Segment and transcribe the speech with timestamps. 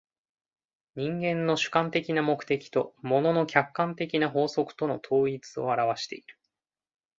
[0.95, 6.39] 人間の主観的な目的と物の客観的な法則との統一を現わしている。